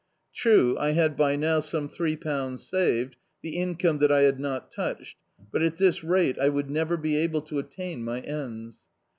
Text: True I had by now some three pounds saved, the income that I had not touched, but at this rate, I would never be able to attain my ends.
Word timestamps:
True 0.33 0.75
I 0.79 0.93
had 0.93 1.15
by 1.15 1.35
now 1.35 1.59
some 1.59 1.87
three 1.87 2.15
pounds 2.15 2.63
saved, 2.67 3.17
the 3.43 3.55
income 3.57 3.99
that 3.99 4.11
I 4.11 4.21
had 4.21 4.39
not 4.39 4.71
touched, 4.71 5.15
but 5.51 5.61
at 5.61 5.77
this 5.77 6.03
rate, 6.03 6.39
I 6.39 6.49
would 6.49 6.71
never 6.71 6.97
be 6.97 7.17
able 7.17 7.41
to 7.41 7.59
attain 7.59 8.03
my 8.03 8.21
ends. 8.21 8.87